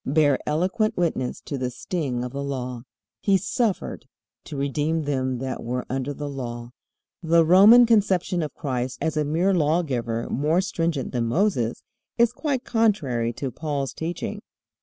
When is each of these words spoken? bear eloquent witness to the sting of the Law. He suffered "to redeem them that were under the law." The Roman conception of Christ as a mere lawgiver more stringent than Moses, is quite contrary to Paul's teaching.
bear 0.07 0.39
eloquent 0.47 0.97
witness 0.97 1.41
to 1.41 1.59
the 1.59 1.69
sting 1.69 2.23
of 2.23 2.31
the 2.31 2.41
Law. 2.41 2.81
He 3.21 3.37
suffered 3.37 4.07
"to 4.45 4.57
redeem 4.57 5.03
them 5.03 5.37
that 5.37 5.61
were 5.61 5.85
under 5.91 6.11
the 6.11 6.27
law." 6.27 6.71
The 7.21 7.45
Roman 7.45 7.85
conception 7.85 8.41
of 8.41 8.55
Christ 8.55 8.97
as 8.99 9.15
a 9.15 9.23
mere 9.23 9.53
lawgiver 9.53 10.27
more 10.31 10.59
stringent 10.59 11.11
than 11.11 11.27
Moses, 11.27 11.83
is 12.17 12.33
quite 12.33 12.63
contrary 12.63 13.31
to 13.33 13.51
Paul's 13.51 13.93
teaching. 13.93 14.41